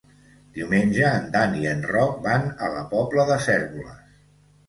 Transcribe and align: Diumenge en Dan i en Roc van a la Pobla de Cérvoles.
Diumenge 0.53 1.03
en 1.09 1.27
Dan 1.35 1.51
i 1.59 1.67
en 1.73 1.83
Roc 1.91 2.17
van 2.23 2.49
a 2.67 2.69
la 2.79 2.81
Pobla 2.95 3.27
de 3.33 3.39
Cérvoles. 3.49 4.03